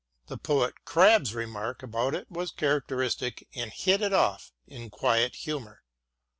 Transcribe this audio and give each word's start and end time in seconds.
The 0.25 0.37
poet 0.39 0.83
Crabbe's 0.83 1.35
remark 1.35 1.83
about 1.83 2.15
it 2.15 2.25
was 2.31 2.49
characteristic 2.49 3.47
and 3.53 3.69
hit 3.69 4.01
it 4.01 4.13
off 4.13 4.51
in 4.65 4.89
quiet 4.89 5.35
humour. 5.35 5.83